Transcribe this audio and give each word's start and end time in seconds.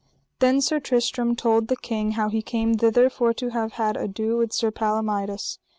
Then 0.39 0.61
Sir 0.61 0.79
Tristram 0.79 1.35
told 1.35 1.67
the 1.67 1.75
king 1.75 2.13
how 2.13 2.29
he 2.29 2.41
came 2.41 2.73
thither 2.73 3.07
for 3.07 3.33
to 3.33 3.49
have 3.49 3.73
had 3.73 3.95
ado 3.97 4.35
with 4.37 4.51
Sir 4.51 4.71
Palomides. 4.71 5.59